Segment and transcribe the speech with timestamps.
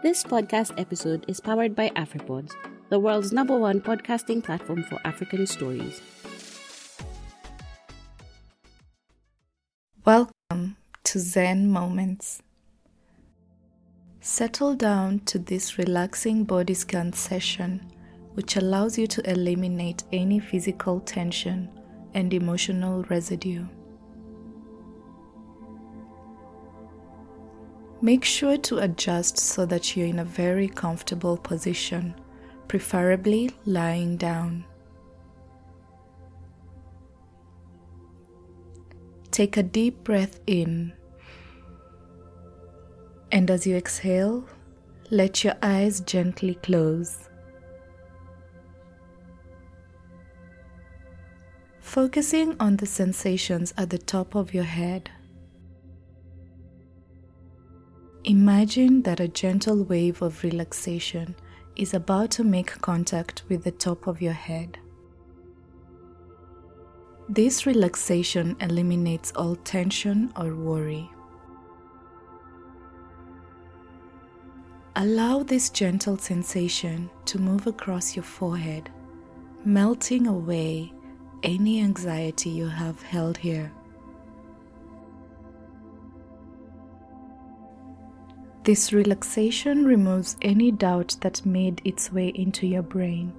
[0.00, 2.52] This podcast episode is powered by AfriPods,
[2.88, 6.00] the world's number one podcasting platform for African stories.
[10.04, 12.40] Welcome to Zen Moments.
[14.20, 17.84] Settle down to this relaxing body scan session,
[18.34, 21.68] which allows you to eliminate any physical tension
[22.14, 23.66] and emotional residue.
[28.00, 32.14] Make sure to adjust so that you're in a very comfortable position,
[32.68, 34.64] preferably lying down.
[39.32, 40.92] Take a deep breath in,
[43.32, 44.46] and as you exhale,
[45.10, 47.28] let your eyes gently close.
[51.80, 55.10] Focusing on the sensations at the top of your head.
[58.28, 61.34] Imagine that a gentle wave of relaxation
[61.76, 64.76] is about to make contact with the top of your head.
[67.30, 71.08] This relaxation eliminates all tension or worry.
[74.94, 78.90] Allow this gentle sensation to move across your forehead,
[79.64, 80.92] melting away
[81.42, 83.72] any anxiety you have held here.
[88.68, 93.32] This relaxation removes any doubt that made its way into your brain.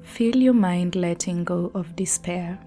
[0.00, 2.58] Feel your mind letting go of despair.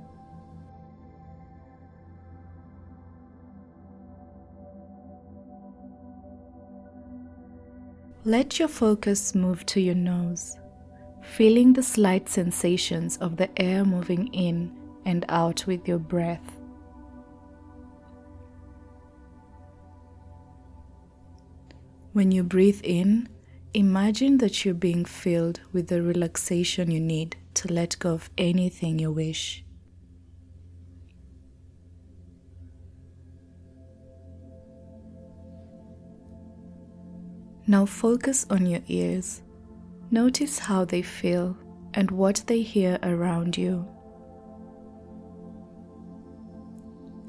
[8.24, 10.56] Let your focus move to your nose,
[11.22, 14.72] feeling the slight sensations of the air moving in
[15.04, 16.63] and out with your breath.
[22.14, 23.28] When you breathe in,
[23.74, 29.00] imagine that you're being filled with the relaxation you need to let go of anything
[29.00, 29.66] you wish.
[37.66, 39.42] Now focus on your ears.
[40.12, 41.58] Notice how they feel
[41.96, 43.88] and what they hear around you.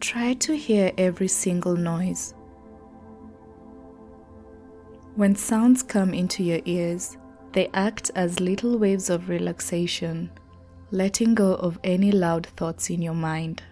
[0.00, 2.34] Try to hear every single noise
[5.16, 7.16] when sounds come into your ears,
[7.52, 10.28] they act as little waves of relaxation,
[10.90, 13.62] letting go of any loud thoughts in your mind.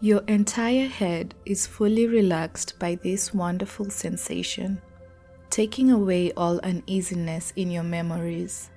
[0.00, 4.80] Your entire head is fully relaxed by this wonderful sensation,
[5.50, 8.70] taking away all uneasiness in your memories.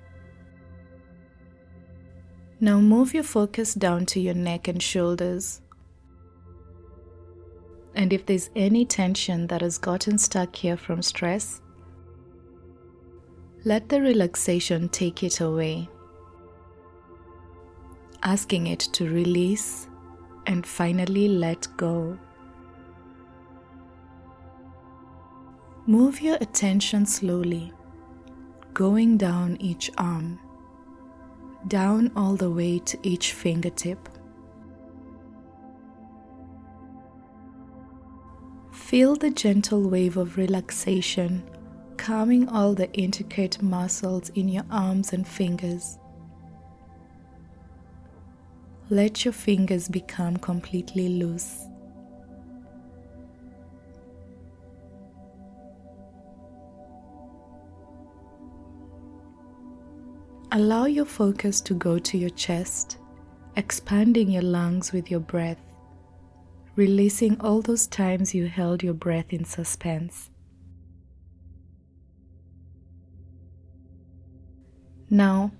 [2.60, 5.60] Now move your focus down to your neck and shoulders.
[7.98, 11.60] And if there's any tension that has gotten stuck here from stress,
[13.64, 15.88] let the relaxation take it away,
[18.22, 19.88] asking it to release
[20.46, 22.16] and finally let go.
[25.86, 27.72] Move your attention slowly,
[28.74, 30.38] going down each arm,
[31.66, 34.08] down all the way to each fingertip.
[38.88, 41.42] Feel the gentle wave of relaxation
[41.98, 45.98] calming all the intricate muscles in your arms and fingers.
[48.88, 51.66] Let your fingers become completely loose.
[60.50, 62.96] Allow your focus to go to your chest,
[63.54, 65.60] expanding your lungs with your breath
[66.78, 70.30] releasing all those times you held your breath in suspense.
[75.10, 75.50] Now,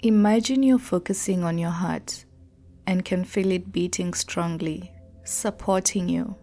[0.00, 2.26] imagine you're focusing on your heart
[2.86, 4.92] and can feel it beating strongly,
[5.24, 6.36] supporting you.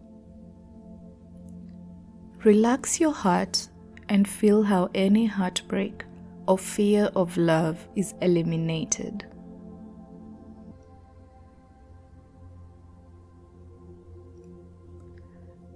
[2.43, 3.69] Relax your heart
[4.09, 6.05] and feel how any heartbreak
[6.47, 9.27] or fear of love is eliminated.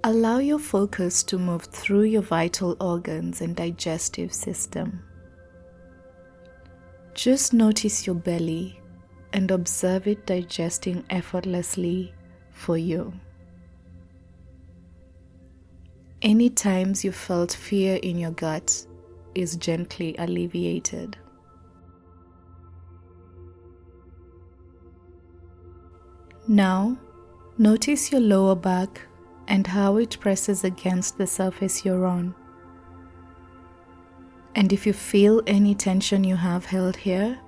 [0.08, 5.04] Allow your focus to move through your vital organs and digestive system.
[7.14, 8.80] Just notice your belly
[9.34, 12.14] and observe it digesting effortlessly
[12.54, 13.12] for you.
[16.22, 18.88] Any times you felt fear in your gut
[19.36, 21.18] is gently alleviated.
[26.48, 26.98] Now,
[27.58, 29.02] notice your lower back
[29.48, 32.36] and how it presses against the surface you're on.
[34.56, 37.40] And if you feel any tension you have held here,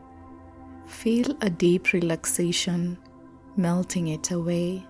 [0.85, 2.97] feel a deep relaxation
[3.57, 4.85] melting it away.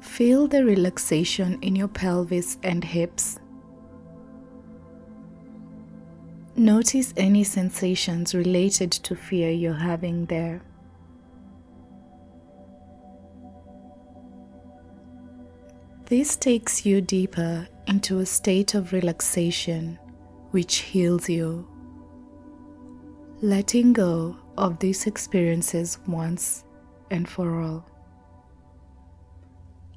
[0.00, 3.38] Feel the relaxation in your pelvis and hips.
[6.56, 10.60] Notice any sensations related to fear you're having there.
[16.10, 19.96] This takes you deeper into a state of relaxation
[20.50, 21.68] which heals you.
[23.40, 26.64] Letting go of these experiences once
[27.12, 27.86] and for all.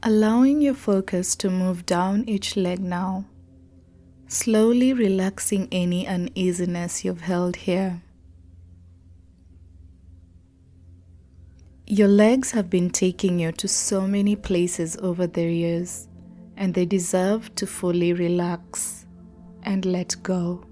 [0.04, 3.26] Allowing your focus to move down each leg now,
[4.28, 8.04] slowly relaxing any uneasiness you've held here.
[11.94, 16.08] Your legs have been taking you to so many places over the years,
[16.58, 19.06] and they deserve to fully relax
[19.62, 20.66] and let go.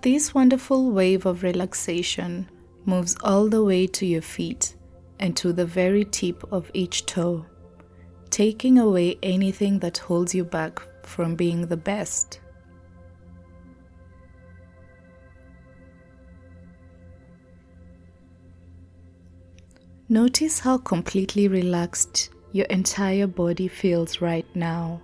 [0.00, 2.50] This wonderful wave of relaxation
[2.84, 4.74] moves all the way to your feet
[5.20, 7.46] and to the very tip of each toe,
[8.30, 12.40] taking away anything that holds you back from being the best.
[20.12, 25.00] Notice how completely relaxed your entire body feels right now.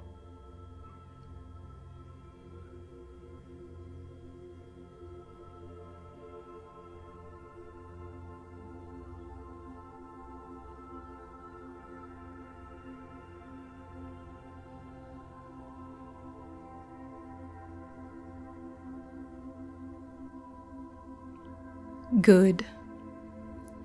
[22.21, 22.67] Good.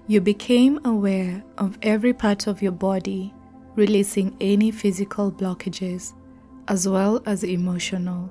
[0.06, 3.34] You became aware of every part of your body,
[3.76, 6.14] releasing any physical blockages
[6.68, 8.30] as well as emotional.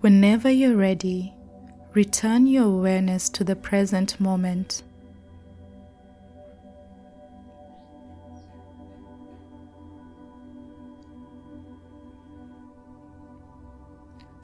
[0.00, 1.34] Whenever you're ready,
[1.92, 4.82] return your awareness to the present moment.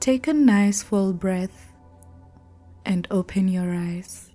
[0.07, 1.73] Take a nice full breath
[2.85, 4.31] and open your eyes.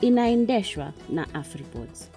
[0.00, 2.10] inaendeshwa na Afripods.